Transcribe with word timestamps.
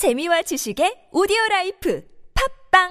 재미와 0.00 0.40
지식의 0.48 1.12
오디오 1.12 1.36
라이프 1.50 2.00
팟빵 2.32 2.88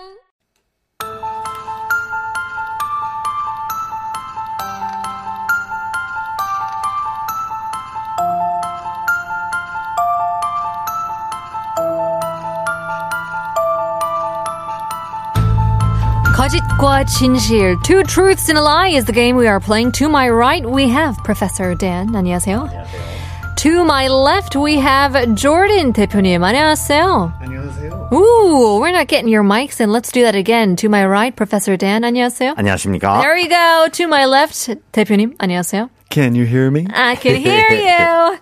Two 17.84 18.04
truths 18.04 18.50
and 18.50 18.60
a 18.60 18.62
lie 18.62 18.90
is 18.90 19.06
the 19.06 19.12
game 19.12 19.36
we 19.36 19.48
are 19.48 19.60
playing. 19.60 19.92
To 19.94 20.08
my 20.08 20.30
right, 20.30 20.64
we 20.64 20.88
have 20.90 21.18
Professor 21.24 21.74
Dan. 21.74 22.16
안녕하세요. 22.16 22.70
안녕하세요. 22.70 23.19
To 23.59 23.85
my 23.85 24.09
left, 24.09 24.57
we 24.57 24.77
have 24.77 25.15
Jordan 25.35 25.93
대표님. 25.93 26.43
안녕하세요. 26.45 27.33
안녕하세요. 27.41 28.13
Ooh, 28.13 28.79
we're 28.81 28.93
not 28.93 29.09
getting 29.09 29.29
your 29.29 29.43
mics 29.43 29.81
in. 29.81 29.91
Let's 29.91 30.13
do 30.13 30.23
that 30.25 30.35
again. 30.35 30.77
To 30.77 30.89
my 30.89 31.07
right, 31.07 31.35
Professor 31.35 31.77
Dan. 31.77 32.03
안녕하세요. 32.05 32.55
안녕하십니까? 32.57 33.23
There 33.23 33.35
we 33.35 33.49
go. 33.49 33.89
To 33.91 34.07
my 34.07 34.27
left, 34.27 34.69
대표님. 34.93 35.37
안녕하세요. 35.39 35.89
Can 36.11 36.35
you 36.35 36.45
hear 36.45 36.71
me? 36.71 36.87
I 36.93 37.17
can 37.17 37.37
hear 37.37 37.71
you. 37.71 38.39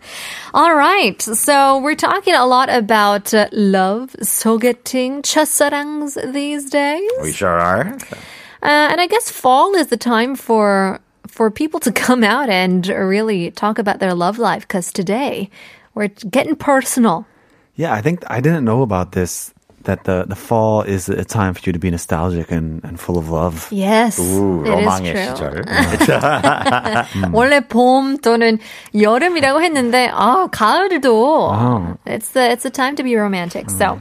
All 0.54 0.74
right. 0.74 1.22
So 1.22 1.78
we're 1.78 1.94
talking 1.94 2.34
a 2.34 2.44
lot 2.44 2.68
about 2.68 3.32
uh, 3.32 3.46
love, 3.52 4.16
소개팅, 4.20 5.22
첫사랑s 5.22 6.18
these 6.32 6.68
days. 6.68 7.08
We 7.22 7.32
sure 7.32 7.48
are. 7.48 7.96
Uh, 8.62 8.66
and 8.90 9.00
I 9.00 9.06
guess 9.06 9.30
fall 9.30 9.74
is 9.74 9.86
the 9.86 9.96
time 9.96 10.36
for 10.36 11.00
for 11.36 11.50
people 11.50 11.80
to 11.80 11.92
come 11.92 12.24
out 12.24 12.48
and 12.48 12.86
really 12.88 13.50
talk 13.50 13.78
about 13.78 14.00
their 14.00 14.14
love 14.14 14.38
life 14.38 14.62
because 14.68 14.92
today 14.92 15.50
we're 15.94 16.08
getting 16.30 16.56
personal. 16.56 17.26
Yeah, 17.74 17.94
I 17.94 18.02
think 18.02 18.22
I 18.28 18.40
didn't 18.40 18.64
know 18.64 18.82
about 18.82 19.12
this. 19.12 19.52
That 19.84 20.04
the, 20.04 20.26
the 20.28 20.36
fall 20.36 20.82
is 20.82 21.08
a 21.08 21.24
time 21.24 21.54
for 21.54 21.60
you 21.64 21.72
to 21.72 21.78
be 21.80 21.90
nostalgic 21.90 22.52
and, 22.52 22.84
and 22.84 23.00
full 23.00 23.18
of 23.18 23.30
love. 23.30 23.66
Yes, 23.72 24.16
우, 24.16 24.62
it 24.62 24.78
is 24.78 24.86
로망의 24.86 25.12
true. 25.12 25.24
시절. 25.34 27.32
원래 27.32 27.58
봄 27.66 28.16
또는 28.18 28.60
여름이라고 28.94 29.60
했는데 29.60 30.08
아 30.14 30.46
가을도 30.52 31.50
아. 31.50 31.96
it's 32.06 32.28
the 32.28 32.42
it's 32.48 32.62
the 32.62 32.70
time 32.70 32.94
to 32.94 33.02
be 33.02 33.16
romantic. 33.16 33.70
So 33.70 34.00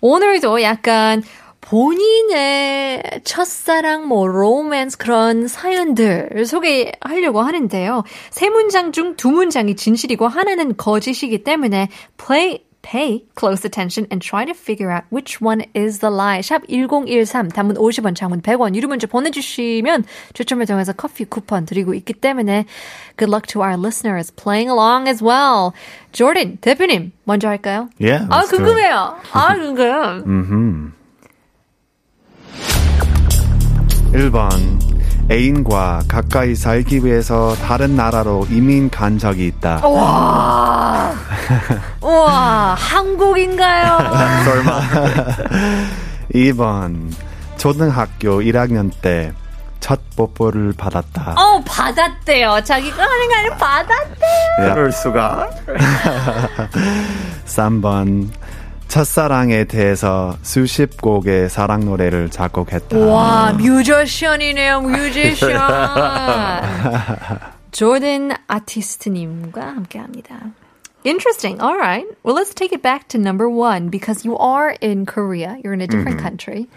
오늘도 0.00 0.62
약간 0.62 1.22
본인의 1.69 3.21
첫사랑 3.23 4.07
뭐 4.07 4.25
로맨스 4.27 4.97
그런 4.97 5.47
사연들 5.47 6.45
소개하려고 6.47 7.41
하는데요. 7.41 8.03
세 8.31 8.49
문장 8.49 8.91
중 8.91 9.15
두 9.15 9.29
문장이 9.29 9.75
진실이고 9.75 10.27
하나는 10.27 10.75
거짓이기 10.77 11.43
때문에 11.43 11.89
play 12.17 12.59
Pay 12.81 13.25
close 13.37 13.65
attention 13.65 14.07
and 14.09 14.25
try 14.25 14.45
to 14.45 14.53
figure 14.53 14.89
out 14.89 15.03
which 15.11 15.43
one 15.43 15.61
is 15.75 15.99
the 15.99 16.09
lie. 16.09 16.39
샵 16.39 16.63
1013, 16.69 17.49
단문 17.49 17.75
50원, 17.75 18.15
장문 18.15 18.41
100원, 18.41 18.73
유료 18.73 18.87
문자 18.87 19.05
보내주시면 19.05 20.05
추첨을 20.33 20.65
통해서 20.65 20.93
커피 20.93 21.25
쿠폰 21.25 21.65
드리고 21.65 21.93
있기 21.93 22.13
때문에 22.13 22.65
good 23.17 23.29
luck 23.29 23.45
to 23.47 23.61
our 23.61 23.75
listeners 23.77 24.31
playing 24.31 24.71
along 24.71 25.09
as 25.09 25.21
well. 25.21 25.73
Jordan, 26.13 26.57
대표님, 26.61 27.11
먼저 27.25 27.49
할까요? 27.49 27.89
Yeah. 27.99 28.25
아. 28.31 28.43
궁금해요. 28.45 29.17
아, 29.33 29.53
궁금. 29.55 30.93
1번. 34.13 34.49
애인과 35.31 36.03
가까이 36.07 36.55
살기 36.55 37.05
위해서 37.05 37.55
다른 37.61 37.95
나라로 37.95 38.47
이민 38.49 38.89
간 38.89 39.19
적이 39.19 39.47
있다. 39.47 39.85
와, 39.87 41.13
와, 42.01 42.75
한국인가요? 42.75 43.97
설마. 44.45 44.81
2번. 46.33 47.13
초등학교 47.57 48.41
1학년 48.41 48.91
때 49.01 49.31
첫 49.79 49.99
뽀뽀를 50.15 50.73
받았다. 50.77 51.35
어, 51.37 51.63
받았대요. 51.65 52.61
자기가 52.63 53.01
하는 53.01 53.29
게 53.29 53.35
아니라 53.35 53.55
받았대요. 53.55 54.67
야. 54.69 54.73
그럴 54.73 54.91
수가. 54.91 55.49
3번. 57.45 58.29
첫사랑에 58.89 59.65
대해서 59.65 60.35
수십 60.41 60.99
곡의 60.99 61.49
사랑 61.49 61.85
노래를 61.85 62.29
작곡했다. 62.29 62.97
와, 62.97 63.53
뮤지션이네요, 63.53 64.81
뮤지션. 64.81 65.51
조던 67.71 68.31
아티스트님과 68.47 69.61
함께합니다. 69.61 70.51
Interesting. 71.05 71.61
All 71.61 71.77
right. 71.77 72.05
Well, 72.23 72.35
let's 72.35 72.53
take 72.53 72.73
it 72.73 72.81
back 72.81 73.07
to 73.09 73.19
number 73.19 73.47
one 73.47 73.89
because 73.89 74.25
you 74.25 74.35
are 74.37 74.75
in 74.81 75.05
Korea. 75.05 75.57
You're 75.63 75.73
in 75.73 75.81
a 75.81 75.87
different 75.87 76.19
country. 76.19 76.67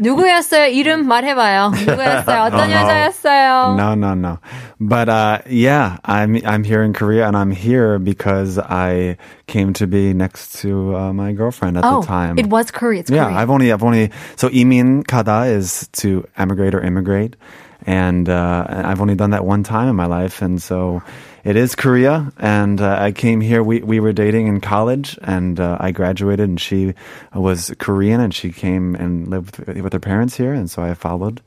누구였어요? 0.00 0.66
이름 0.66 1.06
말해봐요. 1.06 1.70
누구였어요? 1.70 2.42
어떤 2.44 2.70
여자였어요? 2.70 3.76
No, 3.76 3.94
no, 3.94 4.14
no. 4.14 4.38
But 4.80 5.08
uh, 5.08 5.38
yeah, 5.46 5.98
I'm 6.04 6.40
I'm 6.46 6.64
here 6.64 6.82
in 6.82 6.92
Korea, 6.94 7.28
and 7.28 7.36
I'm 7.36 7.50
here 7.50 7.98
because 7.98 8.58
I 8.58 9.18
came 9.46 9.74
to 9.74 9.86
be 9.86 10.14
next 10.14 10.60
to 10.62 10.96
uh, 10.96 11.12
my 11.12 11.32
girlfriend 11.32 11.76
at 11.76 11.84
oh, 11.84 12.00
the 12.00 12.06
time. 12.06 12.38
it 12.38 12.46
was 12.46 12.70
Korea. 12.70 13.00
It's 13.00 13.10
yeah, 13.10 13.26
Korea. 13.26 13.36
I've 13.36 13.50
only 13.50 13.72
I've 13.72 13.84
only 13.84 14.10
so 14.36 14.48
imin 14.48 15.06
kada 15.06 15.44
is 15.52 15.88
to 16.00 16.26
emigrate 16.38 16.74
or 16.74 16.80
immigrate, 16.80 17.36
and 17.84 18.28
uh, 18.28 18.64
I've 18.68 19.02
only 19.02 19.16
done 19.16 19.30
that 19.30 19.44
one 19.44 19.62
time 19.62 19.88
in 19.88 19.96
my 19.96 20.06
life, 20.06 20.40
and 20.40 20.62
so 20.62 21.02
it 21.45 21.55
is 21.55 21.75
Korea. 21.75 22.33
And 22.37 22.81
uh, 22.81 22.97
I 22.99 23.13
came 23.13 23.39
here. 23.39 23.63
We 23.63 23.79
we 23.79 24.01
were 24.01 24.11
dating 24.11 24.47
in 24.47 24.59
college, 24.59 25.17
and 25.21 25.59
uh, 25.59 25.77
I 25.79 25.91
graduated, 25.91 26.49
and 26.49 26.59
she 26.59 26.95
was 27.33 27.73
Korean, 27.79 28.19
and 28.19 28.33
she 28.33 28.51
came 28.51 28.95
and 28.95 29.29
lived 29.29 29.59
with, 29.59 29.77
with 29.77 29.93
her 29.93 29.99
parents 29.99 30.35
here, 30.35 30.53
and 30.53 30.69
so 30.69 30.81
I 30.83 30.93
followed, 30.95 31.41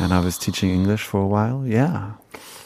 and 0.00 0.14
I 0.14 0.20
was 0.20 0.38
teaching 0.38 0.70
English 0.70 1.02
for 1.02 1.20
a 1.20 1.26
while. 1.26 1.66
Yeah. 1.66 2.12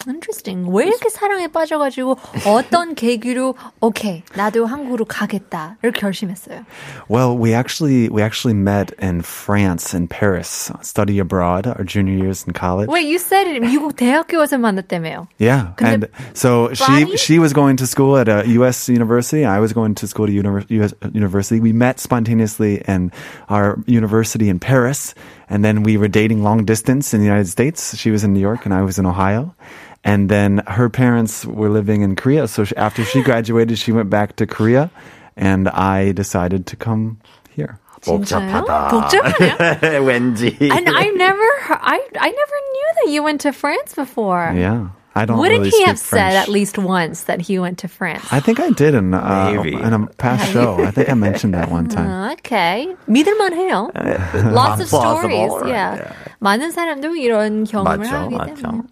Interesting. 0.08 0.68
왜 0.74 0.86
이렇게 0.88 1.10
사랑에 1.10 1.48
빠져가지고 1.48 2.18
어떤 2.46 2.94
계기로 2.96 3.56
오케이 3.80 4.24
나도 4.36 4.66
한국으로 4.66 5.06
가겠다를 5.06 5.92
결심했어요. 5.94 6.66
Well, 7.10 7.38
we 7.38 7.54
actually 7.54 8.10
we 8.10 8.22
actually 8.22 8.54
met 8.54 8.92
in 9.00 9.22
France 9.22 9.94
in 9.94 10.08
Paris, 10.08 10.72
study 10.82 11.20
abroad, 11.20 11.68
our 11.68 11.86
junior 11.86 12.16
years 12.18 12.44
in 12.46 12.54
college. 12.54 12.90
Wait, 12.90 13.08
you 13.08 13.18
said 13.18 13.48
it. 13.48 13.62
미국 13.62 13.96
대학교에서 13.96 14.58
만났다며요. 14.58 15.28
Yeah, 15.40 15.72
근데 15.78 15.94
and 15.94 16.08
so 16.34 16.68
body? 16.76 17.16
she 17.16 17.18
she 17.18 17.40
was 17.40 17.54
going 17.54 17.78
to 17.78 17.88
school 17.88 18.18
at 18.18 18.28
a 18.28 18.44
U.S. 18.60 18.90
university. 18.90 19.46
I 19.46 19.60
was 19.60 19.72
going 19.72 19.96
to 19.96 20.08
school 20.08 20.26
at 20.26 20.32
a 20.32 20.34
univer- 20.34 20.66
U.S. 20.70 20.94
university. 21.14 21.62
We 21.62 21.72
met 21.72 22.00
spontaneously 22.00 22.82
in 22.88 23.12
our 23.50 23.80
university 23.88 24.50
in 24.50 24.60
Paris, 24.60 25.16
and 25.50 25.64
then 25.64 25.84
we 25.84 25.96
were 25.96 26.10
dating 26.10 26.44
long 26.44 26.66
distance 26.66 27.14
in 27.14 27.22
the 27.22 27.26
United 27.26 27.48
States. 27.48 27.96
She 27.96 28.12
was 28.12 28.24
in 28.24 28.34
New 28.34 28.42
York, 28.42 28.66
and 28.66 28.74
I 28.74 28.82
was 28.82 29.00
in 29.00 29.06
Ohio. 29.06 29.56
And 30.04 30.28
then 30.28 30.62
her 30.68 30.90
parents 30.90 31.46
were 31.46 31.70
living 31.70 32.02
in 32.02 32.16
Korea. 32.18 32.48
So 32.48 32.66
she, 32.66 32.76
after 32.76 33.04
she 33.06 33.24
graduated, 33.24 33.78
she 33.80 33.92
went 33.94 34.10
back 34.10 34.36
to 34.36 34.46
Korea, 34.46 34.92
and 35.38 35.70
I 35.70 36.12
decided 36.12 36.66
to 36.68 36.76
come 36.76 37.20
here. 37.56 37.80
복잡하다. 38.04 38.90
복잡하네요. 38.92 40.04
왠지. 40.04 40.60
And 40.60 40.90
I 40.90 41.08
never, 41.16 41.48
I, 41.72 42.00
I 42.20 42.30
never 42.30 42.58
knew 42.74 42.90
that 43.06 43.12
you 43.14 43.24
went 43.24 43.40
to 43.48 43.54
France 43.54 43.96
before. 43.96 44.52
Yeah, 44.54 44.90
I 45.16 45.24
don't. 45.24 45.38
Wouldn't 45.40 45.60
really 45.64 45.70
he 45.70 45.78
speak 45.78 45.88
have 45.88 46.00
said 46.00 46.32
French. 46.36 46.36
at 46.36 46.50
least 46.50 46.78
once 46.78 47.24
that 47.32 47.40
he 47.40 47.60
went 47.60 47.78
to 47.80 47.88
France? 47.88 48.28
I 48.30 48.42
think 48.42 48.60
I 48.60 48.72
did 48.72 48.94
in 48.94 49.14
uh, 49.14 49.54
Maybe. 49.56 49.74
in 49.80 49.94
a 49.94 50.08
past 50.20 50.52
show. 50.52 50.84
I 50.84 50.92
think 50.92 51.08
I 51.08 51.14
mentioned 51.14 51.54
that 51.54 51.72
one 51.72 51.88
time. 51.88 52.10
아, 52.10 52.34
okay. 52.34 52.94
믿을만해요. 53.08 54.52
Lots 54.52 54.82
of 54.82 54.88
stories. 54.90 55.48
plausible, 55.48 55.70
Yeah. 55.70 55.96
yeah. 55.96 56.14
많은 56.44 56.72
사람도 56.76 57.16
이런 57.16 57.64
경험을 57.64 58.04
맞죠, 58.04 58.28
하기 58.28 58.36
맞죠. 58.36 58.56
때문에. 58.68 58.84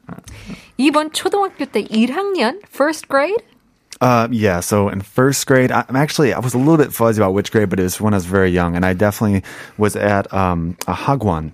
이번 0.77 1.11
초등학교 1.13 1.65
때 1.65 1.83
1학년, 1.87 2.59
first 2.69 3.07
grade? 3.07 3.41
Uh, 4.01 4.27
yeah. 4.31 4.59
So 4.61 4.89
in 4.89 5.01
first 5.01 5.45
grade, 5.45 5.71
I- 5.71 5.85
I'm 5.87 5.95
actually 5.95 6.33
I 6.33 6.39
was 6.39 6.55
a 6.55 6.57
little 6.57 6.77
bit 6.77 6.91
fuzzy 6.91 7.21
about 7.21 7.33
which 7.33 7.51
grade, 7.51 7.69
but 7.69 7.79
it 7.79 7.83
was 7.83 8.01
when 8.01 8.13
I 8.13 8.17
was 8.17 8.25
very 8.25 8.49
young, 8.49 8.75
and 8.75 8.83
I 8.83 8.93
definitely 8.93 9.43
was 9.77 9.95
at 9.95 10.25
um, 10.33 10.75
a 10.87 10.93
hagwon, 10.93 11.51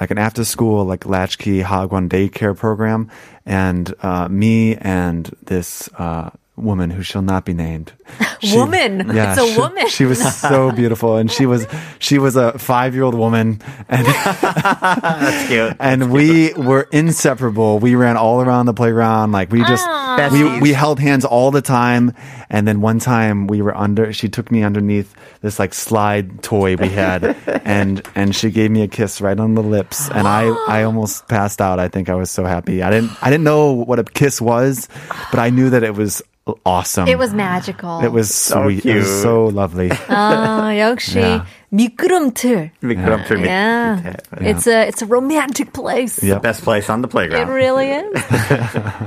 like 0.00 0.10
an 0.10 0.18
after 0.18 0.42
school 0.44 0.84
like 0.84 1.06
latchkey 1.06 1.62
hagwon 1.62 2.08
daycare 2.08 2.56
program, 2.56 3.08
and 3.46 3.94
uh, 4.02 4.26
me 4.28 4.74
and 4.76 5.30
this. 5.46 5.88
Uh, 5.96 6.30
Woman 6.61 6.89
who 6.89 7.03
shall 7.03 7.21
not 7.21 7.45
be 7.45 7.53
named. 7.53 7.93
Woman. 8.53 9.09
It's 9.11 9.39
a 9.39 9.47
she, 9.47 9.57
woman. 9.57 9.87
She 9.89 10.05
was 10.05 10.35
so 10.35 10.71
beautiful, 10.75 11.17
and 11.17 11.31
she 11.31 11.45
was 11.45 11.67
she 11.99 12.17
was 12.17 12.35
a 12.35 12.57
five 12.57 12.95
year 12.95 13.03
old 13.03 13.13
woman, 13.13 13.61
and 13.87 14.05
That's 14.41 15.47
cute. 15.47 15.75
and 15.79 16.11
we 16.11 16.51
were 16.53 16.87
inseparable. 16.91 17.77
We 17.79 17.95
ran 17.95 18.17
all 18.17 18.41
around 18.41 18.65
the 18.65 18.73
playground. 18.73 19.31
Like 19.31 19.51
we 19.51 19.63
just 19.63 19.87
we 20.33 20.59
we 20.59 20.73
held 20.73 20.99
hands 20.99 21.23
all 21.23 21.51
the 21.51 21.61
time. 21.61 22.13
And 22.49 22.67
then 22.67 22.81
one 22.81 22.99
time 22.99 23.47
we 23.47 23.61
were 23.61 23.75
under. 23.75 24.11
She 24.11 24.27
took 24.27 24.51
me 24.51 24.63
underneath 24.63 25.13
this 25.41 25.59
like 25.59 25.73
slide 25.73 26.41
toy 26.43 26.75
we 26.75 26.89
had, 26.89 27.23
and 27.63 28.01
and 28.15 28.35
she 28.35 28.49
gave 28.49 28.71
me 28.71 28.81
a 28.81 28.87
kiss 28.87 29.21
right 29.21 29.39
on 29.39 29.53
the 29.53 29.63
lips. 29.63 30.09
And 30.09 30.27
I 30.27 30.47
I 30.67 30.83
almost 30.89 31.27
passed 31.27 31.61
out. 31.61 31.79
I 31.79 31.87
think 31.87 32.09
I 32.09 32.15
was 32.15 32.31
so 32.31 32.43
happy. 32.43 32.81
I 32.81 32.89
didn't 32.89 33.11
I 33.21 33.29
didn't 33.29 33.43
know 33.43 33.71
what 33.71 33.99
a 33.99 34.03
kiss 34.03 34.41
was, 34.41 34.89
but 35.29 35.39
I 35.39 35.49
knew 35.51 35.69
that 35.69 35.83
it 35.83 35.95
was 35.95 36.21
awesome. 36.64 37.08
It 37.08 37.18
was 37.18 37.34
magical. 37.34 38.00
It 38.04 38.12
was 38.12 38.32
sweet. 38.32 38.84
It 38.86 38.94
was 38.94 39.04
cute. 39.10 39.22
so 39.22 39.46
lovely. 39.46 39.88
아, 40.08 40.70
역시 40.78 41.18
Yeah. 41.18 41.44
미끄럼틀. 41.74 42.70
미끄럼틀 42.82 43.36
밑- 43.42 43.50
Yeah. 43.50 43.96
밑에. 44.38 44.46
It's 44.46 44.66
a 44.68 44.86
it's 44.86 45.02
a 45.02 45.06
romantic 45.06 45.72
place. 45.72 46.22
Yep. 46.22 46.42
Best 46.42 46.62
place 46.62 46.88
on 46.88 47.02
the 47.02 47.08
It 47.08 47.10
playground. 47.10 47.48
really 47.50 47.90
is. 47.90 48.14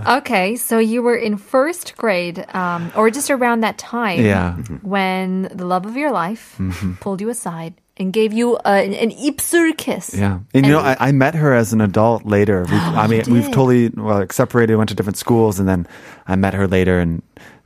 okay, 0.19 0.56
so 0.57 0.80
you 0.80 1.01
were 1.01 1.16
in 1.16 1.38
first 1.38 1.95
grade, 1.95 2.44
um, 2.54 2.92
or 2.95 3.10
just 3.10 3.31
around 3.31 3.62
that 3.62 3.77
time, 3.77 4.19
Yeah. 4.19 4.56
when 4.83 5.48
the 5.54 5.66
love 5.66 5.86
of 5.86 5.95
your 5.95 6.12
life 6.12 6.60
pulled 7.00 7.21
you 7.21 7.30
aside 7.30 7.74
and 7.98 8.13
gave 8.13 8.31
you 8.31 8.56
a, 8.63 8.80
an, 8.86 8.94
an 8.94 9.12
입술 9.12 9.75
kiss. 9.77 10.16
Yeah, 10.16 10.39
and 10.54 10.66
you 10.66 10.71
know, 10.71 10.80
I, 10.80 10.95
I 11.00 11.12
met 11.12 11.36
her 11.36 11.54
as 11.54 11.74
an 11.74 11.81
adult 11.81 12.25
later. 12.25 12.66
We, 12.69 12.75
I 12.77 13.07
mean, 13.07 13.24
we've 13.27 13.44
did? 13.45 13.54
totally 13.54 13.89
well 13.89 14.19
like, 14.19 14.33
separated, 14.33 14.77
went 14.77 14.89
to 14.89 14.95
different 14.95 15.18
schools, 15.18 15.60
and 15.60 15.68
then 15.68 15.88
I 16.27 16.36
met 16.36 16.54
her 16.54 16.68
later, 16.68 17.00
and 17.00 17.21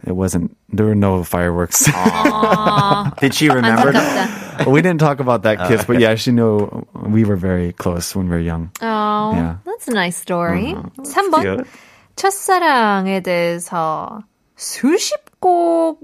it 0.05 0.13
wasn't. 0.15 0.57
There 0.69 0.85
were 0.85 0.95
no 0.95 1.23
fireworks. 1.23 1.85
Did 3.21 3.33
she 3.33 3.49
remember 3.49 3.91
that? 3.93 4.29
안타깝다. 4.57 4.71
we 4.71 4.81
didn't 4.81 4.99
talk 4.99 5.19
about 5.19 5.43
that 5.43 5.67
kiss, 5.67 5.85
but 5.85 5.99
yeah, 5.99 6.15
she 6.15 6.31
knew 6.31 6.85
we 6.93 7.23
were 7.25 7.37
very 7.37 7.73
close 7.73 8.15
when 8.15 8.25
we 8.29 8.35
were 8.35 8.41
young. 8.41 8.71
Oh, 8.81 9.33
Yeah. 9.33 9.55
that's 9.65 9.87
a 9.87 9.93
nice 9.93 10.17
story. 10.17 10.75
3번. 10.97 11.41
Cute. 11.41 11.67
첫사랑에 12.15 13.21
대해서 13.21 14.21
수십 14.55 15.13
곡 15.39 15.99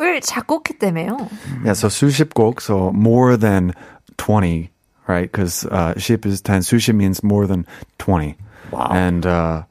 을 0.00 0.20
작곡했다며요. 0.20 1.28
Yeah, 1.64 1.74
so 1.74 1.88
수십 1.88 2.34
곡, 2.34 2.60
so 2.60 2.90
more 2.92 3.36
than 3.36 3.72
twenty, 4.16 4.70
right? 5.06 5.30
Because 5.30 5.64
uh, 5.66 5.94
ship 5.96 6.26
is 6.26 6.40
ten. 6.40 6.60
Sushi 6.62 6.94
means 6.94 7.22
more 7.22 7.46
than 7.46 7.66
twenty. 7.98 8.36
Wow. 8.72 8.88
And 8.90 9.24
uh, 9.26 9.62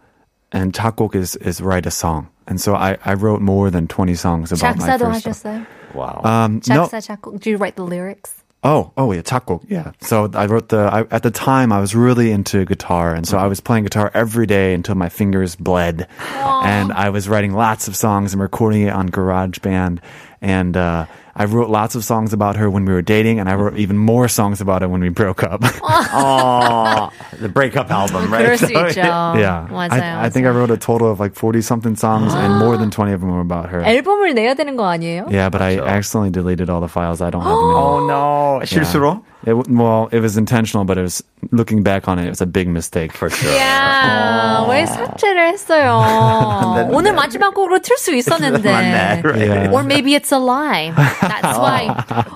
and 0.52 0.74
작곡 0.74 1.16
is 1.16 1.36
is 1.38 1.60
write 1.60 1.86
a 1.86 1.92
song, 1.92 2.30
and 2.48 2.62
so 2.62 2.76
I 2.76 2.98
I 3.04 3.16
wrote 3.16 3.42
more 3.42 3.70
than 3.70 3.88
twenty 3.88 4.16
songs 4.16 4.52
about 4.52 4.78
my 4.78 4.88
작사도 4.88 5.00
first. 5.12 5.26
하셨어요? 5.26 5.66
Wow. 5.94 6.22
Um, 6.24 6.62
no. 6.70 6.88
작사, 6.88 7.02
작곡. 7.02 7.40
Do 7.42 7.50
you 7.50 7.58
write 7.58 7.76
the 7.76 7.84
lyrics? 7.84 8.36
Oh, 8.65 8.93
oh 8.97 9.13
yeah, 9.13 9.23
taco. 9.23 9.61
Yeah. 9.69 9.93
So 10.01 10.31
I 10.35 10.47
wrote 10.47 10.71
the. 10.71 10.79
I, 10.79 11.01
at 11.11 11.23
the 11.23 11.31
time, 11.31 11.73
I 11.73 11.81
was 11.81 11.95
really 11.95 12.33
into 12.33 12.65
guitar, 12.65 13.15
and 13.15 13.27
so 13.27 13.39
I 13.39 13.47
was 13.47 13.61
playing 13.61 13.85
guitar 13.85 14.11
every 14.13 14.47
day 14.47 14.75
until 14.75 14.97
my 14.97 15.09
fingers 15.09 15.55
bled, 15.55 16.09
and 16.21 16.93
I 16.93 17.11
was 17.11 17.29
writing 17.29 17.53
lots 17.53 17.87
of 17.87 17.95
songs 17.95 18.33
and 18.33 18.43
recording 18.43 18.83
it 18.83 18.93
on 18.93 19.09
GarageBand, 19.09 20.01
and 20.46 20.76
uh, 20.76 21.06
I 21.36 21.46
wrote 21.46 21.70
lots 21.70 21.96
of 21.96 22.04
songs 22.04 22.34
about 22.34 22.58
her 22.58 22.70
when 22.70 22.84
we 22.86 22.92
were 22.94 23.02
dating, 23.02 23.40
and 23.40 23.48
I 23.50 23.56
wrote 23.56 23.78
even 23.78 23.98
more 23.98 24.28
songs 24.28 24.60
about 24.60 24.84
it 24.84 24.90
when 24.90 25.00
we 25.02 25.10
broke 25.10 25.44
up. 25.44 25.62
oh, 26.12 27.10
the 27.40 27.50
breakup 27.50 27.90
album, 27.92 28.32
right? 28.32 28.46
그럴 28.46 28.58
수 28.58 28.68
So, 28.68 28.84
있죠. 28.88 29.36
yeah, 29.40 29.68
맞아요. 29.72 29.92
I, 29.92 30.26
I 30.26 30.30
think 30.30 30.46
I 30.46 30.50
wrote 30.50 30.72
a 30.72 30.78
total 30.78 31.10
of 31.10 31.20
like 31.20 31.36
forty 31.36 31.62
something 31.62 31.96
songs, 31.96 32.34
and 32.34 32.60
more 32.60 32.78
than 32.78 32.92
twenty 32.92 33.14
of 33.14 33.22
them 33.22 33.32
were 33.32 33.42
about 33.42 33.70
her. 33.70 33.82
앨범을 33.82 34.34
내야 34.36 34.54
되는 34.56 34.76
거 34.76 34.86
아니에요? 34.86 35.32
Yeah, 35.32 35.50
but 35.50 35.62
I 35.62 35.78
accidentally 35.80 36.32
deleted 36.32 36.70
all 36.70 36.82
the 36.82 36.90
files. 36.92 37.22
I 37.22 37.30
don't 37.30 37.42
have 37.42 37.50
them 37.52 37.72
anymore. 37.72 37.80
Oh 37.80 38.60
no, 38.60 38.66
실수로? 38.66 39.24
It, 39.46 39.56
w- 39.58 39.66
well, 39.76 40.08
it 40.12 40.20
was 40.20 40.38
intentional, 40.38 40.86
but 40.86 40.98
it 40.98 41.02
was 41.02 41.24
looking 41.52 41.82
back 41.82 42.08
on 42.08 42.20
it, 42.20 42.26
it 42.28 42.30
was 42.30 42.42
a 42.42 42.46
big 42.46 42.68
mistake. 42.68 43.12
For 43.12 43.30
sure. 43.30 43.52
야, 43.58 44.66
왜 44.70 44.86
삭제를 44.86 45.50
했어요? 45.52 46.88
오늘 46.92 47.14
마지막 47.14 47.54
곡으로 47.56 47.80
틀 47.80 47.98
수 47.98 48.14
있었는데. 48.14 48.72
맞네, 48.72 49.22
right. 49.24 49.42
Yeah. 49.42 49.72
Or 49.74 49.84
maybe 49.84 50.14
it's 50.14 50.32
a 50.32 50.38
lie. 50.38 50.92
That's 51.22 51.58
why. 51.58 51.90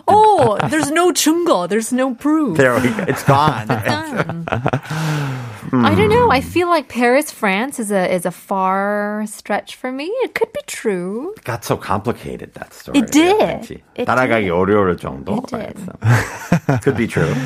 Oh, 0.08 0.58
there's 0.70 0.90
no 0.90 1.12
증거. 1.12 1.68
There's 1.70 1.94
no 1.94 2.16
proof. 2.16 2.58
There 2.58 2.74
we 2.74 2.90
go. 2.90 3.06
It's 3.08 3.24
gone. 3.24 3.68
Done. 3.68 4.46
I 5.74 5.96
don't 5.96 6.10
know. 6.10 6.30
I 6.32 6.42
feel 6.42 6.68
like 6.70 6.88
Paris, 6.88 7.32
France 7.32 7.80
is 7.80 7.92
a 7.92 8.06
is 8.14 8.26
a 8.26 8.32
far 8.32 9.24
stretch 9.28 9.76
for 9.76 9.92
me. 9.92 10.06
It 10.24 10.34
could 10.36 10.52
be 10.54 10.62
true. 10.68 11.34
It 11.38 11.44
got 11.44 11.64
so 11.66 11.76
complicated 11.78 12.54
that 12.56 12.74
story. 12.74 13.00
It 13.00 13.12
did. 13.12 13.62
그치? 13.62 13.82
It 13.96 14.06
따라가기 14.08 14.46
did. 14.46 14.52
어려울 14.52 14.96
정도. 14.98 15.38
It 15.38 15.48
did. 15.50 15.76
So, 15.86 16.78
Could 16.84 16.98
be 16.98 17.08
true. 17.08 17.34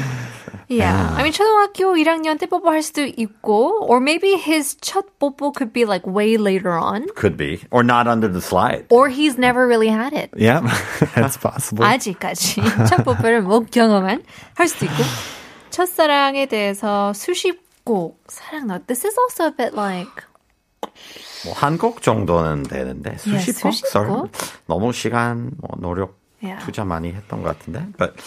Yeah. 0.68 1.16
I 1.18 1.24
mean, 1.24 1.34
초등학교 1.34 1.96
1학년 1.98 2.38
때 2.38 2.46
뽀뽀할 2.46 2.84
수도 2.84 3.02
있고, 3.02 3.82
or 3.90 4.00
maybe 4.00 4.36
his 4.38 4.76
첫 4.82 5.06
뽀뽀 5.20 5.52
could 5.56 5.74
be 5.74 5.84
like 5.86 6.06
way 6.06 6.38
later 6.38 6.78
on, 6.78 7.08
Could 7.16 7.38
be. 7.38 7.62
Or 7.72 7.82
not 7.84 8.06
under 8.08 8.28
the 8.28 8.42
slide. 8.42 8.86
or 8.92 9.10
he's 9.10 9.36
never 9.38 9.66
really 9.66 9.88
had 9.90 10.14
it. 10.14 10.30
Yeah, 10.38 10.62
that's 11.16 11.38
possible. 11.38 11.84
아직까지 11.86 12.62
첫 12.88 13.04
뽀뽀를 13.04 13.42
못 13.42 13.72
경험한 13.72 14.22
할 14.56 14.68
수도 14.68 14.86
있고 14.86 15.04
첫사랑에 15.72 16.46
대해서 16.46 17.14
수십 17.14 17.58
곡 17.85 18.23
사랑 18.29 18.67
나 18.67 18.79
This 18.79 19.07
is 19.07 19.17
also 19.19 19.47
a 19.47 19.51
bit 19.57 19.75
like 19.77 20.25
뭐 21.45 21.53
한곡 21.55 22.03
정도는 22.03 22.63
되는데 22.65 23.17
수십 23.19 23.61
곡? 23.61 23.73
수십 23.73 23.87
썰? 23.87 24.07
곡? 24.09 24.31
너무 24.67 24.93
시간, 24.93 25.51
뭐 25.59 25.71
노력 25.79 26.19
Yeah. 26.43 26.63
투자 26.65 26.85
많이 26.85 27.11
했던 27.13 27.43
것 27.43 27.57
같은데. 27.57 27.87
But 27.97 28.21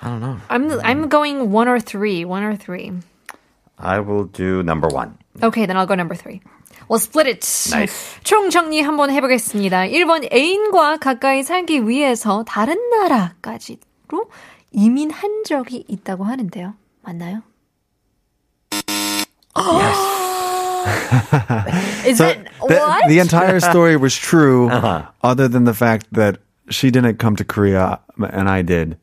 I 0.00 0.10
don't 0.10 0.18
know. 0.20 0.38
I'm 0.48 0.66
I'm 0.82 1.08
going 1.08 1.52
one 1.52 1.68
or 1.68 1.78
three, 1.78 2.24
one 2.24 2.42
or 2.42 2.56
three. 2.56 2.90
I 3.78 4.00
will 4.00 4.24
do 4.26 4.62
number 4.62 4.88
one. 4.92 5.14
Okay, 5.40 5.66
then 5.66 5.76
I'll 5.76 5.86
go 5.86 5.94
number 5.94 6.16
three. 6.16 6.40
We'll 6.88 6.98
split 6.98 7.28
it. 7.28 7.46
Nice. 7.70 8.18
총 8.24 8.50
정리 8.50 8.80
한번 8.82 9.10
해보겠습니다. 9.12 9.86
1번 9.86 10.26
애인과 10.32 10.96
가까이 10.98 11.44
살기 11.44 11.86
위해서 11.88 12.44
다른 12.44 12.76
나라까지로 12.90 14.26
이민한 14.72 15.44
적이 15.44 15.84
있다고 15.86 16.24
하는데요. 16.24 16.74
맞나요? 17.02 17.42
Is 22.06 22.18
So 22.18 22.28
it 22.28 22.48
what? 22.60 23.08
the 23.08 23.18
entire 23.20 23.60
story 23.60 23.96
was 23.96 24.16
true, 24.16 24.68
uh-huh. 24.70 25.06
other 25.22 25.48
than 25.48 25.64
the 25.64 25.74
fact 25.74 26.06
that 26.12 26.38
she 26.70 26.90
didn't 26.90 27.18
come 27.18 27.36
to 27.36 27.44
Korea 27.44 28.00
and 28.30 28.48
I 28.48 28.62
did. 28.62 28.96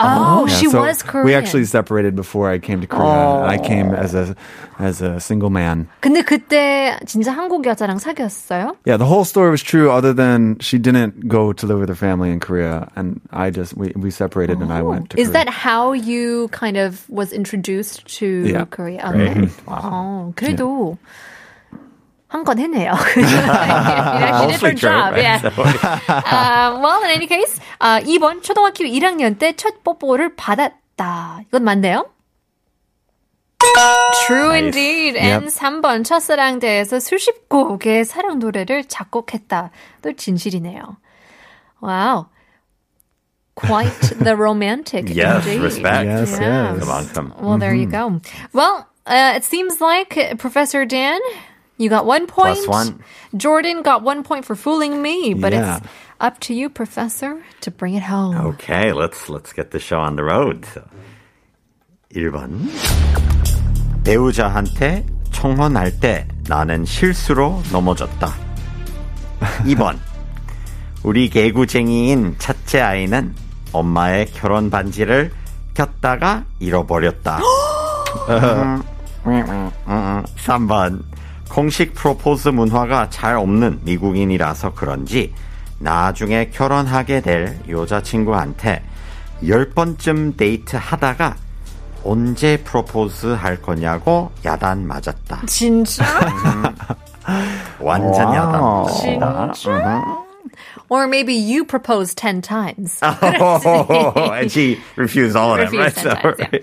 oh, 0.00 0.46
Yeah, 0.46 0.54
she 0.54 0.70
so 0.70 0.80
was 0.80 1.02
Korean. 1.02 1.26
We 1.26 1.34
actually 1.34 1.64
separated 1.64 2.14
before 2.14 2.48
I 2.50 2.58
came 2.58 2.80
to 2.80 2.86
Korea. 2.86 3.42
and 3.42 3.50
I 3.50 3.58
came 3.58 3.90
as 3.94 4.14
a 4.14 4.36
as 4.78 5.02
a 5.02 5.18
single 5.18 5.50
man. 5.50 5.88
근데 6.00 6.22
그때 6.22 6.96
진짜 7.04 7.32
한국 7.32 7.66
여자랑 7.66 7.98
사귀었어요? 7.98 8.76
Yeah, 8.84 8.96
the 8.96 9.04
whole 9.06 9.24
story 9.24 9.50
was 9.50 9.60
true, 9.62 9.90
other 9.90 10.12
than 10.12 10.56
she 10.60 10.78
didn't 10.78 11.26
go 11.26 11.52
to 11.52 11.66
live 11.66 11.80
with 11.80 11.88
her 11.88 11.96
family 11.98 12.30
in 12.30 12.38
Korea, 12.38 12.86
and 12.94 13.20
I 13.32 13.50
just 13.50 13.76
we 13.76 13.92
we 13.96 14.10
separated 14.12 14.60
and 14.60 14.72
I 14.72 14.82
went 14.82 15.10
to. 15.10 15.18
Is 15.18 15.28
Korea. 15.34 15.44
that 15.44 15.48
how 15.50 15.92
you 15.92 16.46
kind 16.52 16.76
of 16.76 17.02
was 17.10 17.32
introduced 17.32 18.06
to 18.22 18.26
Yeah. 18.46 18.66
Korea? 18.70 19.02
Okay. 19.10 19.50
어, 19.66 20.32
그래도 20.36 20.96
한 22.32 22.44
건 22.44 22.58
했네요. 22.58 22.92
she 23.14 23.20
did 23.22 23.30
her 23.30 24.46
Mostly 24.46 24.74
true, 24.74 24.90
job. 24.90 25.14
right? 25.14 25.22
Yeah. 25.22 25.40
Uh, 26.08 26.78
well, 26.82 27.02
in 27.04 27.10
any 27.10 27.26
case, 27.26 27.58
uh, 27.80 28.00
2번 28.00 28.42
초등학교 28.42 28.84
1학년 28.84 29.38
때 29.38 29.52
첫 29.56 29.82
뽀뽀를 29.82 30.36
받았다. 30.36 31.40
이건 31.48 31.62
맞네요. 31.64 32.04
True 34.26 34.50
indeed. 34.50 35.16
And 35.16 35.46
3번 35.48 36.04
첫사랑 36.04 36.58
대해서 36.60 37.00
수십 37.00 37.48
곡의 37.48 38.04
사랑 38.04 38.38
노래를 38.38 38.84
작곡했다. 38.84 39.70
또 40.02 40.12
진실이네요. 40.12 40.96
Wow. 41.80 42.26
Quite 43.54 44.18
the 44.22 44.36
romantic 44.36 45.08
Yes, 45.10 45.46
indeed. 45.46 45.60
respect. 45.62 46.04
Yes, 46.06 46.38
Yeah. 46.38 46.74
yes. 46.74 46.84
그만큼. 46.84 47.32
Well, 47.40 47.58
there 47.58 47.74
you 47.74 47.86
go. 47.86 48.20
Well, 48.52 48.86
uh, 49.06 49.32
it 49.36 49.44
seems 49.44 49.80
like 49.80 50.16
uh, 50.16 50.34
Professor 50.36 50.84
Dan, 50.84 51.18
you 51.77 51.89
got 51.89 52.05
one 52.05 52.27
point. 52.27 52.57
Plus 52.65 52.67
one. 52.67 52.99
Jordan 53.35 53.81
got 53.81 54.03
one 54.03 54.23
point 54.23 54.45
for 54.45 54.55
fooling 54.55 55.01
me, 55.01 55.33
but 55.33 55.53
Yeah. 55.53 55.77
it's 55.77 55.87
up 56.19 56.39
to 56.47 56.53
you, 56.53 56.69
Professor, 56.69 57.41
to 57.61 57.71
bring 57.71 57.95
it 57.95 58.03
home. 58.03 58.35
Okay, 58.55 58.93
let's 58.93 59.29
let's 59.29 59.53
get 59.53 59.71
the 59.71 59.79
show 59.79 59.99
on 59.99 60.15
the 60.15 60.23
road. 60.23 60.65
1번 62.13 62.69
배우자한테 64.03 65.05
청혼할 65.31 65.99
때 65.99 66.27
나는 66.47 66.85
실수로 66.85 67.61
넘어졌다. 67.71 68.33
2번 69.65 69.97
우리 71.03 71.29
개구쟁이인 71.29 72.35
첫째 72.37 72.81
아이는 72.81 73.33
엄마의 73.71 74.27
결혼 74.27 74.69
반지를 74.69 75.31
꼈다가 75.73 76.45
잃어버렸다. 76.59 77.39
음, 78.29 78.83
음, 79.25 79.71
음. 79.87 80.23
3번 80.37 81.01
공식 81.53 81.93
프로포즈 81.93 82.49
문화가 82.49 83.11
잘 83.11 83.35
없는 83.35 83.81
미국인이라서 83.83 84.73
그런지 84.73 85.31
나중에 85.77 86.49
결혼하게 86.49 87.21
될 87.21 87.59
여자친구한테 87.69 88.83
열 89.47 89.69
번쯤 89.69 90.35
데이트 90.35 90.77
하다가 90.79 91.35
언제 92.03 92.57
프로포즈 92.57 93.27
할 93.27 93.61
거냐고 93.61 94.31
야단 94.43 94.87
맞았다. 94.87 95.43
진짜? 95.45 96.03
완전 97.79 98.33
야단. 98.33 98.87
진짜? 98.87 100.22
Or 100.93 101.07
maybe 101.07 101.33
you 101.33 101.65
proposed 101.65 102.19
10 102.19 102.41
times. 102.43 102.99
Oh, 103.01 104.29
and 104.37 104.51
she 104.51 104.77
refused 104.95 105.35
all 105.35 105.57
of 105.57 105.71
them, 105.71 105.79
right? 105.79 105.89
10 105.91 106.05
times, 106.15 106.35
yeah. 106.37 106.59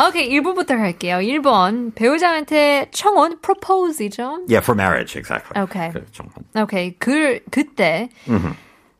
오케이, 0.00 0.30
1번부터 0.32 0.78
할게요. 0.78 1.20
1번. 1.20 1.92
배우자한테 1.94 2.88
청혼, 2.90 3.38
propose이죠? 3.42 4.48
yeah, 4.48 4.60
for 4.60 4.74
marriage, 4.74 5.14
exactly. 5.14 5.60
Okay. 5.64 5.90
그 5.92 6.06
정도. 6.10 6.40
오케이, 6.56 6.94
그, 6.98 7.40
그때 7.50 8.08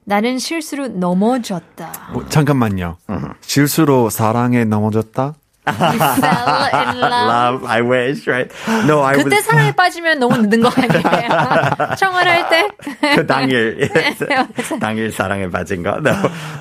나는 0.04 0.38
실수로 0.38 0.88
넘어졌다. 0.88 2.10
뭐, 2.12 2.28
잠깐만요. 2.28 2.98
실수로 3.40 4.10
사랑에 4.10 4.64
넘어졌다? 4.64 5.34
You 5.66 5.98
fell 5.98 6.70
in 6.72 7.00
love. 7.00 7.62
Love, 7.62 7.64
I 7.64 7.82
wish, 7.82 8.26
right? 8.28 8.50
No, 8.86 9.02
I 9.02 9.14
그때 9.16 9.36
was 9.36 9.44
사랑에 9.46 9.72
빠지면 9.74 10.18
너무 10.20 10.36
늦은 10.38 10.62
거 10.62 10.68
아니에요? 10.70 11.96
청혼할 11.98 12.48
때? 12.48 12.68
그 13.16 13.26
당일 13.26 13.90
당일 14.80 15.10
사랑에 15.12 15.50
빠진 15.50 15.82
거. 15.82 15.96
No. 15.98 16.12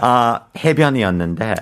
어, 0.01 0.39
해변이었는데 0.57 1.55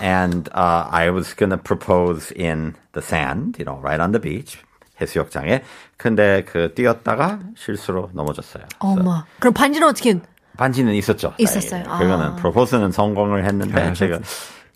and 0.00 0.48
uh, 0.54 0.88
I 0.90 1.10
was 1.10 1.34
gonna 1.36 1.58
propose 1.58 2.32
in 2.34 2.74
the 2.92 3.02
sand, 3.02 3.58
you 3.58 3.64
know, 3.64 3.78
right 3.82 4.00
on 4.00 4.12
the 4.12 4.20
beach. 4.20 4.58
해수욕장에. 5.00 5.62
근데 5.96 6.42
그 6.44 6.72
뛰었다가 6.74 7.38
실수로 7.56 8.10
넘어졌어요. 8.14 8.64
어머. 8.78 9.24
그럼 9.38 9.54
반지는 9.54 9.86
어떻게? 9.88 10.18
반지는 10.56 10.92
있었죠. 10.94 11.34
있었어요. 11.38 11.84
그거는 11.84 12.20
아. 12.26 12.34
프로포즈는 12.36 12.90
성공을 12.90 13.44
했는데 13.44 13.92
제가 13.92 14.18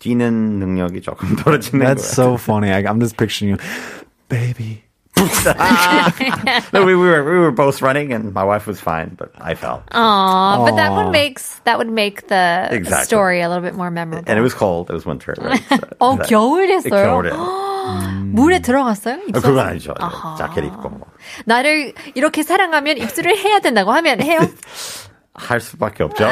뛰는 0.02 0.58
능력이 0.60 1.02
조금 1.02 1.36
떨어지는 1.36 1.84
That's 1.84 2.14
거예요. 2.14 2.14
so 2.14 2.34
funny. 2.36 2.70
I, 2.72 2.82
I'm 2.84 3.00
just 3.00 3.16
picturing 3.16 3.50
you. 3.50 3.58
Baby. 4.28 4.84
no, 6.72 6.84
we, 6.86 6.94
we 6.94 7.08
were 7.08 7.24
we 7.24 7.38
were 7.40 7.50
both 7.50 7.82
running 7.82 8.12
and 8.12 8.32
my 8.32 8.44
wife 8.44 8.68
was 8.68 8.78
fine, 8.80 9.16
but 9.18 9.32
I 9.40 9.54
fell. 9.54 9.82
Aw, 9.90 10.64
but 10.64 10.76
that 10.76 10.92
one 10.92 11.10
makes 11.10 11.58
that 11.64 11.76
would 11.78 11.90
make 11.90 12.28
the 12.28 12.68
Exactly. 12.70 13.04
story 13.04 13.40
a 13.42 13.48
little 13.48 13.62
bit 13.62 13.74
more 13.74 13.90
memorable. 13.90 14.30
And 14.30 14.38
it 14.38 14.42
was 14.42 14.54
cold. 14.54 14.90
It 14.90 14.94
was 14.94 15.04
winter. 15.06 15.34
Right? 15.38 15.58
So 15.68 15.76
어 16.00 16.16
that- 16.18 16.28
겨울이었어요. 16.28 17.02
겨울에. 17.02 17.30
물에 18.30 18.60
들어갔어요? 18.60 19.14
아, 19.14 19.18
입술에? 19.28 19.40
그건 19.40 19.66
아니죠. 19.66 19.94
아하. 19.98 20.36
자켓 20.36 20.64
입고 20.64 20.88
뭐. 20.90 21.00
나를 21.46 21.94
이렇게 22.14 22.42
사랑하면 22.42 22.98
입술을 22.98 23.36
해야 23.36 23.58
된다고 23.60 23.92
하면 23.92 24.20
해요? 24.22 24.38
할 25.34 25.60
수밖에 25.60 26.02
없죠. 26.04 26.26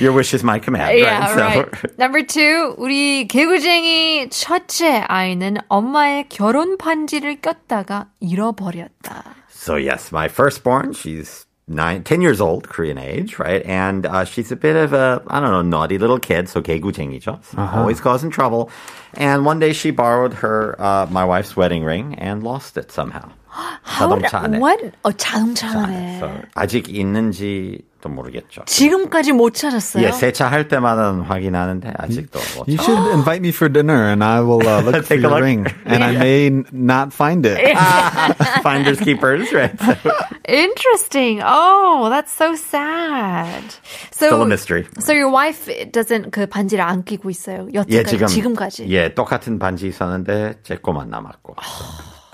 Your 0.00 0.12
wish 0.12 0.34
is 0.34 0.42
my 0.44 0.58
command. 0.58 0.98
yeah, 0.98 1.34
right? 1.34 1.34
So- 1.34 1.60
right. 1.62 1.98
Number 1.98 2.22
two, 2.22 2.74
우리 2.78 3.26
개구쟁이 3.28 4.28
첫째 4.30 5.04
아이는 5.08 5.56
엄마의 5.68 6.28
결혼 6.28 6.76
반지를 6.76 7.40
꼈다가 7.40 8.08
잃어버렸다. 8.20 9.24
So 9.48 9.76
yes, 9.76 10.10
my 10.12 10.26
firstborn, 10.28 10.92
she's 10.92 11.46
nine, 11.68 12.02
10 12.04 12.20
years 12.22 12.40
old, 12.40 12.68
Korean 12.68 12.98
age, 12.98 13.38
right? 13.38 13.64
And 13.64 14.06
uh, 14.06 14.24
she's 14.24 14.50
a 14.52 14.56
bit 14.56 14.76
of 14.76 14.92
a, 14.92 15.22
I 15.28 15.40
don't 15.40 15.50
know, 15.50 15.62
naughty 15.62 15.98
little 15.98 16.18
kid, 16.18 16.48
so 16.48 16.60
개구쟁이죠. 16.60 17.40
Always 17.56 18.00
causing 18.00 18.30
trouble. 18.30 18.70
And 19.14 19.44
one 19.44 19.58
day 19.60 19.72
she 19.72 19.90
borrowed 19.90 20.34
her, 20.44 20.76
uh, 20.78 21.06
my 21.10 21.24
wife's 21.24 21.56
wedding 21.56 21.84
ring 21.84 22.14
and 22.18 22.42
lost 22.42 22.76
it 22.76 22.90
somehow. 22.92 23.30
자동차 23.85 24.39
안에. 24.39 24.57
What? 24.59 24.91
어, 25.03 25.11
자동차 25.13 25.69
안에. 25.69 26.17
So 26.19 26.31
아직 26.55 26.89
있는지도 26.89 28.09
모르겠죠. 28.09 28.63
지금까지 28.65 29.31
못 29.31 29.53
찾았어요? 29.53 30.03
예, 30.05 30.11
세차할 30.11 30.67
때마다 30.67 31.11
확인하는데 31.27 31.91
아직도 31.97 32.39
못 32.57 32.67
You 32.67 32.77
찾- 32.77 32.83
should 32.85 33.09
invite 33.11 33.39
me 33.41 33.49
for 33.49 33.71
dinner 33.71 34.09
and 34.09 34.23
I 34.23 34.41
will 34.41 34.61
uh, 34.67 34.81
look 34.83 35.05
for 35.05 35.17
Take 35.17 35.23
a 35.23 35.29
your 35.29 35.31
look. 35.33 35.43
ring. 35.43 35.65
And 35.85 36.03
I 36.03 36.11
may 36.17 36.45
n- 36.47 36.65
not 36.71 37.13
find 37.13 37.45
it. 37.45 37.57
Finders 38.61 38.99
keepers, 38.99 39.51
right? 39.53 39.73
Interesting. 40.47 41.41
Oh, 41.43 42.09
that's 42.09 42.31
so 42.33 42.55
sad. 42.55 43.63
So, 44.11 44.27
Still 44.27 44.43
a 44.43 44.45
mystery. 44.45 44.85
So 44.99 45.13
your 45.13 45.29
wife 45.29 45.65
doesn't 45.91 46.31
그 46.31 46.45
반지를 46.47 46.81
안 46.85 47.03
끼고 47.03 47.29
있어요. 47.29 47.67
예, 47.73 47.79
여태까지 47.79 48.09
지금 48.09 48.27
지금까지. 48.27 48.85
예, 48.89 49.13
똑같은 49.13 49.57
반지 49.59 49.87
있었는데 49.87 50.59
제 50.63 50.75
거만 50.75 51.09
남았고. 51.09 51.55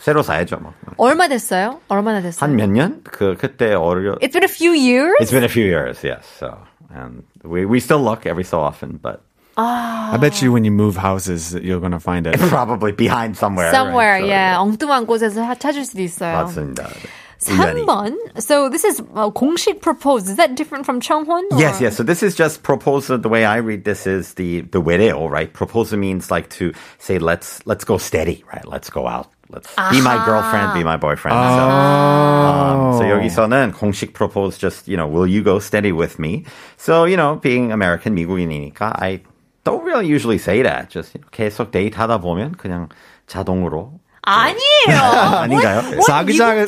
새로 0.01 0.23
사야죠, 0.23 0.59
뭐. 0.59 0.73
얼마 0.99 1.29
됐어요? 1.29 1.81
얼마나 1.89 2.21
됐어요? 2.21 2.39
한 2.49 2.57
몇 2.57 2.69
년? 2.71 3.01
그 3.05 3.37
그때 3.39 3.75
어려 3.75 4.15
It's 4.21 4.33
been 4.33 4.45
a 4.45 4.49
few 4.53 4.73
years. 4.73 5.15
It's 5.21 5.31
been 5.33 5.45
a 5.45 5.49
few 5.49 5.65
years, 5.65 6.03
yes. 6.05 6.23
So, 6.39 6.57
and 6.95 7.25
we 7.45 7.65
we 7.67 7.81
still 7.81 8.01
look 8.03 8.27
every 8.27 8.45
so 8.45 8.61
often, 8.61 8.99
but 9.03 9.21
I 9.59 10.19
bet 10.21 10.43
you 10.43 10.53
when 10.53 10.65
you 10.65 10.71
move 10.71 10.97
houses, 11.01 11.55
you're 11.55 11.81
going 11.81 11.97
to 11.97 11.99
find 11.99 12.27
it. 12.27 12.37
probably 12.51 12.93
behind 12.93 13.37
somewhere. 13.39 13.73
Somewhere, 13.73 14.21
right? 14.21 14.23
So, 14.23 14.29
yeah. 14.29 14.59
엉뚱한 14.61 15.07
곳에서 15.07 15.43
하- 15.43 15.55
찾을 15.57 15.85
수도 15.85 16.03
있어요. 16.03 16.45
맞습니다. 16.45 16.83
인연이. 16.85 17.09
3번. 17.41 18.15
So 18.41 18.69
this 18.69 18.85
is 18.85 19.01
uh, 19.15 19.31
공식 19.31 19.81
propose. 19.81 20.29
Is 20.29 20.37
that 20.37 20.55
different 20.57 20.87
from 20.87 21.01
청혼? 21.01 21.43
Yes, 21.59 21.81
or- 21.81 21.85
yes. 21.85 21.97
So 21.97 22.03
this 22.03 22.23
is 22.23 22.35
just 22.35 22.63
proposal. 22.63 23.19
The 23.19 23.29
way 23.29 23.45
I 23.45 23.57
read 23.59 23.85
this 23.85 24.07
is 24.07 24.35
the 24.35 24.63
the 24.63 24.81
외래어, 24.81 25.29
right? 25.31 25.53
Proposal 25.53 25.99
means 25.99 26.31
like 26.31 26.49
to 26.59 26.73
say 26.99 27.19
let's 27.19 27.61
let's 27.67 27.85
go 27.85 27.99
steady, 27.99 28.45
right? 28.53 28.67
Let's 28.67 28.91
go 28.91 29.07
out. 29.07 29.29
Let's 29.49 29.71
be 29.93 30.01
my 30.01 30.19
girlfriend, 30.27 30.75
be 30.75 30.83
my 30.83 30.97
boyfriend. 30.97 31.37
So, 31.39 31.63
um, 31.63 32.99
so 32.99 33.05
여기서는 33.05 33.73
공식 33.73 34.13
propose 34.13 34.59
just 34.59 34.89
you 34.89 34.97
know, 34.97 35.07
will 35.07 35.27
you 35.27 35.43
go 35.45 35.61
steady 35.61 35.93
with 35.93 36.19
me? 36.19 36.45
So 36.77 37.05
you 37.05 37.17
know, 37.17 37.37
being 37.37 37.71
American 37.71 38.17
미국인이니까 38.17 38.97
I 39.01 39.21
don't 39.63 39.85
really 39.85 40.07
usually 40.09 40.39
say 40.39 40.63
that. 40.63 40.91
Just 40.91 41.15
you 41.15 41.21
know, 41.21 41.29
계속 41.31 41.71
데이트하다 41.71 42.19
보면 42.21 42.57
그냥 42.57 42.89
자동으로 43.29 44.00
아니에요. 44.29 45.03
아닌가요? 45.39 45.83
사귀자, 46.05 46.49
어, 46.49 46.67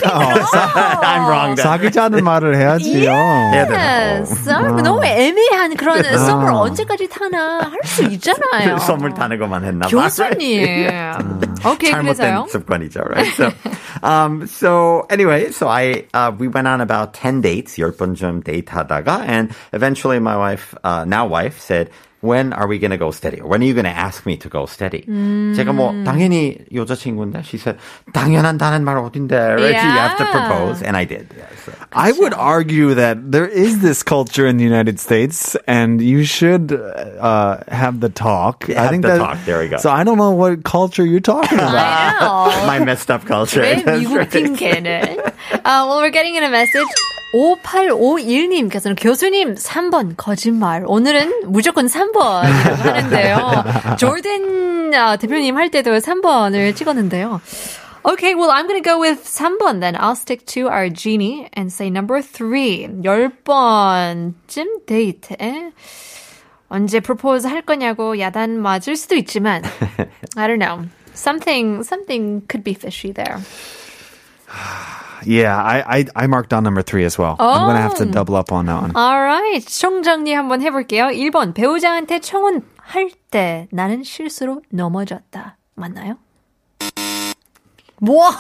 I'm 1.03 1.27
wrong. 1.27 1.57
Then. 1.57 1.57
사귀자는 1.57 2.23
말을 2.23 2.57
해야지요. 2.57 3.11
해야 3.11 3.67
되나? 3.67 3.83
Yes. 4.21 4.49
아, 4.49 4.61
너무 4.61 5.05
애매한 5.05 5.75
그런 5.75 6.01
썸을 6.05 6.53
언제까지 6.53 7.09
타나 7.09 7.59
할 7.69 7.79
수 7.83 8.05
있잖아요. 8.05 8.79
선물 8.79 9.13
타는 9.13 9.41
것만 9.41 9.65
했나 9.65 9.87
봐. 9.87 9.91
교수님. 9.91 10.87
오케이, 11.67 11.91
그래서요. 11.91 12.47
잘못된 12.47 12.49
습관이죠, 12.49 13.01
right? 13.11 13.35
So, 13.35 13.51
um, 14.05 14.47
so 14.47 15.07
anyway, 15.11 15.51
so 15.51 15.67
I, 15.67 16.05
uh, 16.15 16.31
we 16.39 16.47
went 16.47 16.69
on 16.69 16.81
about 16.81 17.13
10 17.13 17.41
dates, 17.41 17.77
10번쯤 17.77 18.45
데이트하다가, 18.45 19.25
and 19.27 19.51
eventually 19.73 20.21
my 20.21 20.37
wife, 20.37 20.77
uh, 20.85 21.05
now 21.05 21.27
wife 21.27 21.59
said, 21.59 21.91
when 22.23 22.53
are 22.53 22.67
we 22.67 22.81
going 22.81 22.91
to 22.91 22.97
go 22.97 23.13
steady? 23.13 23.41
Or 23.41 23.47
when 23.47 23.63
are 23.63 23.65
you 23.65 23.75
going 23.75 23.85
to 23.87 23.95
ask 23.95 24.27
me 24.27 24.37
to 24.39 24.49
go 24.49 24.67
steady? 24.67 25.03
제가 25.55 25.71
뭐, 25.73 25.93
당연히 26.05 26.59
여자친구인데, 26.75 27.45
she 27.45 27.59
said, 27.59 27.79
당연한다는 28.13 28.83
말 28.83 28.97
어딘데, 28.99 29.55
right? 29.55 29.79
You 29.79 29.99
have 30.03 30.17
to 30.19 30.25
Yeah. 30.25 30.33
propose, 30.35 30.83
and 30.83 30.97
I 30.97 31.05
did. 31.05 31.31
Yeah, 31.39 31.47
so. 31.65 31.71
I 31.93 32.11
would 32.11 32.35
argue 32.35 32.95
that 32.95 33.31
there 33.31 33.47
is 33.47 33.79
this 33.79 34.03
culture 34.03 34.49
in 34.49 34.57
the 34.57 34.65
United 34.65 34.99
States, 34.99 35.55
and 35.69 36.03
you 36.03 36.25
should 36.25 36.73
uh, 36.75 37.59
have 37.71 38.01
the 38.01 38.09
talk. 38.11 38.67
Yeah, 38.67 38.81
I 38.81 38.83
have 38.83 38.91
think 38.91 39.03
the 39.03 39.15
that, 39.15 39.19
talk. 39.19 39.39
There 39.47 39.61
we 39.61 39.69
go. 39.69 39.77
So 39.79 39.89
I 39.91 40.03
don't 40.03 40.19
know 40.19 40.33
what 40.33 40.65
culture 40.65 41.07
you're 41.07 41.21
talking 41.23 41.57
about. 41.59 41.71
I 41.79 42.19
know. 42.19 42.67
My 42.67 42.81
messed 42.85 43.13
up 43.13 43.27
culture. 43.27 43.63
왜 43.63 43.85
That's 43.85 43.95
미국 44.03 44.17
right. 44.19 44.31
핑계는? 44.31 45.23
Uh, 45.63 45.87
well, 45.87 45.99
we're 46.03 46.11
getting 46.11 46.35
in 46.35 46.43
a 46.43 46.51
message. 46.51 46.91
5851님께서는 47.34 48.96
교수님 49.00 49.56
3번 49.56 50.14
거짓말. 50.16 50.84
오늘은 50.86 51.52
무조건 51.52 51.88
3번이라고 51.88 52.78
하는데요. 52.78 53.96
조던 53.98 54.94
아, 54.94 55.18
대표님 55.18 55.58
할 55.58 55.72
때도 55.72 55.98
3번을 55.98 56.76
찍었는데요. 56.76 57.42
Okay, 58.06 58.36
well, 58.36 58.52
I'm 58.52 58.68
to 58.68 58.82
go 58.82 59.00
with 59.00 59.24
3번 59.24 59.80
then. 59.80 59.96
I'll 59.96 60.16
stick 60.16 60.46
to 60.54 60.68
our 60.68 60.90
genie 60.90 61.48
and 61.56 61.72
say 61.72 61.90
number 61.90 62.22
3. 62.22 63.02
10번쯤 63.02 64.86
데이트에 64.86 65.72
언제 66.68 67.00
프로포즈 67.00 67.48
할 67.48 67.62
거냐고 67.62 68.20
야단 68.20 68.60
맞을 68.60 68.96
수도 68.96 69.16
있지만 69.16 69.64
I 70.36 70.48
don't 70.48 70.60
know. 70.60 70.86
Something 71.16 71.84
something 71.84 72.42
could 72.48 72.64
be 72.64 72.74
fishy 72.74 73.14
there. 73.14 73.40
Yeah, 75.26 75.56
I, 75.56 76.00
I, 76.00 76.06
I 76.16 76.28
marked 76.28 76.50
down 76.50 76.64
number 76.64 76.82
three 76.82 77.06
as 77.06 77.18
well. 77.18 77.38
I'm 77.40 77.64
going 77.66 77.76
to 77.78 77.82
have 77.82 77.96
to 77.96 78.06
double 78.06 78.36
up 78.36 78.52
on 78.52 78.66
that 78.66 78.82
one. 78.82 78.92
Alright. 78.96 79.66
총정리 79.66 80.34
한번 80.34 80.62
해볼게요. 80.62 81.06
1번. 81.08 81.54
배우자한테 81.54 82.20
청혼 82.20 82.62
할 82.78 83.10
때 83.32 83.68
나는 83.72 84.04
실수로 84.04 84.62
넘어졌다. 84.70 85.58
맞나요? 85.76 86.18
What? 88.00 88.36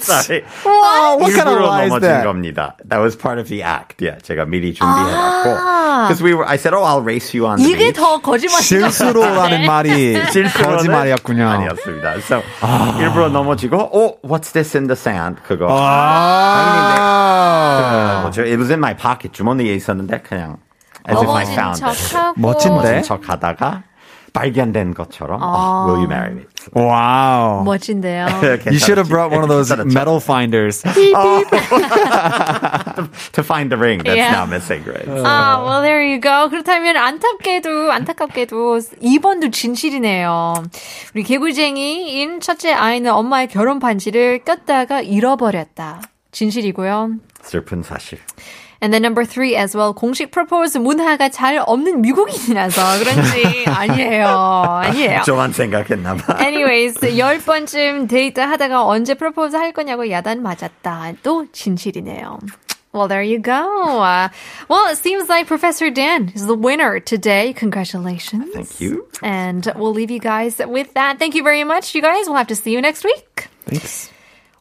Sorry. 0.00 0.44
Oh, 0.64 1.16
what 1.20 1.34
kind 1.34 1.48
of 1.48 1.60
lie 1.60 1.84
is 1.84 1.92
넘어진 1.92 2.08
that? 2.08 2.24
겁니다. 2.24 2.76
That 2.88 3.00
was 3.02 3.16
part 3.16 3.38
of 3.38 3.48
the 3.48 3.62
act. 3.62 4.00
Yeah, 4.00 4.18
제가 4.22 4.46
미리 4.46 4.72
준비해놨고. 4.72 5.50
아. 5.58 6.08
Because 6.08 6.22
we 6.22 6.32
were, 6.32 6.46
I 6.46 6.56
said, 6.56 6.72
oh, 6.74 6.82
I'll 6.84 7.02
race 7.02 7.34
you 7.34 7.46
on 7.46 7.58
the 7.58 7.68
이게 7.68 7.92
beach. 7.92 8.00
더 8.00 8.18
거짓말인 8.22 8.56
것 8.56 8.64
실수로라는 8.64 9.66
말이 9.66 10.16
실수로는 10.32 10.76
거짓말이었군요. 10.78 11.46
아니었습니다. 11.48 12.14
So, 12.22 12.42
일부러 12.98 13.28
넘어지고, 13.28 13.90
oh, 13.92 14.16
what's 14.22 14.52
this 14.52 14.74
in 14.74 14.86
the 14.86 14.96
sand? 14.96 15.42
그거. 15.46 15.66
아. 17.02 18.20
뭐죠? 18.22 18.42
It 18.42 18.56
was 18.56 18.70
in 18.70 18.78
my 18.78 18.94
pocket. 18.96 19.34
주머니에 19.34 19.74
있었는데 19.74 20.22
그냥 20.22 20.56
as 21.08 21.18
if 21.20 21.28
I 21.28 21.44
found 21.44 21.84
it. 21.84 22.14
멋진데? 22.36 23.02
척 23.02 23.28
하다가 23.28 23.82
발견된 24.32 24.94
것처럼 24.94 25.40
어, 25.42 25.86
Will 25.88 26.00
you 26.02 26.08
marry 26.08 26.32
me? 26.32 26.44
Wow. 26.74 27.64
멋진데요. 27.64 28.26
You 28.66 28.78
should 28.78 28.96
have 28.98 29.08
brought 29.08 29.30
one 29.30 29.42
of 29.42 29.48
those 29.48 29.70
metal 29.92 30.20
finders. 30.20 30.82
to 33.32 33.42
find 33.42 33.70
the 33.70 33.76
ring 33.78 34.00
that's 34.04 34.16
Yeah. 34.16 34.32
now 34.32 34.46
missing, 34.46 34.82
right? 34.86 35.06
아, 35.08 35.62
well, 35.64 35.82
there 35.82 36.02
you 36.02 36.20
go. 36.20 36.48
그렇다면 36.48 36.96
안타깝게도, 36.96 37.92
안타깝게도 37.92 38.78
2번도 39.02 39.52
진실이네요. 39.52 40.54
우리 41.14 41.22
개구쟁이인 41.24 42.40
첫째 42.40 42.72
아이는 42.72 43.10
엄마의 43.12 43.48
결혼 43.48 43.78
반지를 43.80 44.44
꼈다가 44.44 45.00
잃어버렸다. 45.02 46.00
진실이고요. 46.30 47.10
슬픈 47.42 47.82
사실. 47.82 48.18
And 48.81 48.93
then 48.93 49.01
number 49.01 49.25
three 49.25 49.55
as 49.55 49.75
well. 49.75 49.93
공식 49.93 50.29
프로포즈 50.29 50.77
문화가 50.77 51.29
잘 51.29 51.57
없는 51.65 52.01
미국인이라서 52.01 52.99
그런지 52.99 53.65
아니에요. 53.65 54.27
아니에요. 54.27 55.21
좀만 55.23 55.51
생각했나 55.53 56.15
봐. 56.15 56.37
Anyways, 56.39 57.17
열 57.17 57.39
번쯤 57.39 58.07
데이트 58.07 58.39
하다가 58.39 58.85
언제 58.85 59.15
프로포즈 59.15 59.55
할 59.55 59.71
거냐고 59.71 60.09
야단 60.09 60.43
맞았다. 60.43 61.13
또 61.23 61.47
진실이네요. 61.51 62.39
Well, 62.93 63.07
there 63.07 63.21
you 63.21 63.39
go. 63.39 64.01
Uh, 64.01 64.29
well, 64.69 64.87
it 64.89 64.97
seems 64.97 65.29
like 65.29 65.45
Professor 65.45 65.91
Dan 65.91 66.31
is 66.33 66.47
the 66.47 66.55
winner 66.55 66.99
today. 66.99 67.53
Congratulations. 67.53 68.49
Thank 68.53 68.79
you. 68.79 69.05
And 69.21 69.65
we'll 69.75 69.93
leave 69.93 70.09
you 70.09 70.19
guys 70.19 70.57
with 70.65 70.93
that. 70.93 71.19
Thank 71.19 71.35
you 71.35 71.43
very 71.43 71.63
much, 71.63 71.93
you 71.93 72.01
guys. 72.01 72.25
We'll 72.25 72.37
have 72.37 72.47
to 72.47 72.55
see 72.55 72.71
you 72.71 72.81
next 72.81 73.03
week. 73.03 73.49
Thanks. 73.65 74.09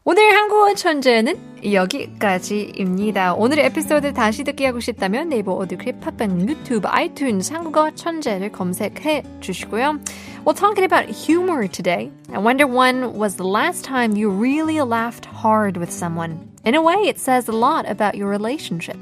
오늘 0.03 0.35
한국어 0.35 0.73
천재는 0.73 1.63
여기까지입니다. 1.63 3.35
오늘의 3.35 3.65
에피소드 3.65 4.13
다시 4.13 4.43
듣기 4.43 4.65
하고 4.65 4.79
싶다면 4.79 5.29
네이버 5.29 5.53
오디오 5.53 5.77
클립 5.77 6.01
팟빵 6.01 6.49
유튜브 6.49 6.87
아이튠즈 6.87 7.53
한국어 7.53 7.91
천재를 7.93 8.51
검색해 8.51 9.21
주시고요. 9.41 9.99
Well, 10.43 10.55
talking 10.55 10.83
about 10.85 11.07
humor 11.07 11.67
today, 11.67 12.09
I 12.33 12.39
wonder 12.39 12.65
when 12.65 13.13
was 13.15 13.35
the 13.35 13.47
last 13.47 13.85
time 13.85 14.17
you 14.17 14.31
really 14.31 14.81
laughed 14.81 15.27
hard 15.27 15.77
with 15.77 15.91
someone. 15.91 16.49
In 16.65 16.73
a 16.73 16.81
way, 16.81 17.07
it 17.07 17.19
says 17.19 17.47
a 17.47 17.51
lot 17.51 17.85
about 17.87 18.15
your 18.15 18.27
relationship. 18.27 18.97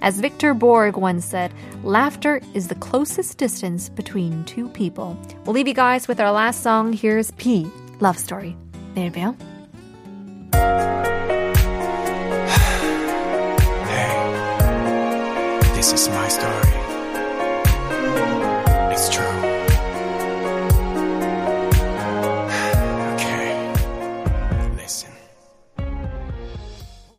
As 0.00 0.18
Victor 0.18 0.54
Borge 0.54 0.96
once 0.96 1.26
said, 1.26 1.52
laughter 1.84 2.40
is 2.54 2.68
the 2.68 2.80
closest 2.80 3.36
distance 3.36 3.90
between 3.90 4.44
two 4.46 4.70
people. 4.70 5.14
We'll 5.44 5.52
leave 5.52 5.68
you 5.68 5.74
guys 5.74 6.08
with 6.08 6.20
our 6.20 6.32
last 6.32 6.62
song. 6.62 6.94
Here's 6.94 7.32
P, 7.32 7.68
Love 8.00 8.16
Story. 8.16 8.56
내일 8.94 9.12
봬요. 9.12 9.36